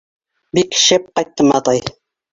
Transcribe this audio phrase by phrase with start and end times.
[0.59, 1.85] —Бик шәп ҡайттым, атай.